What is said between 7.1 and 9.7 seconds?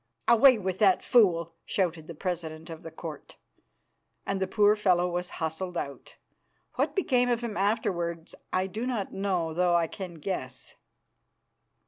of him afterwards I do not know,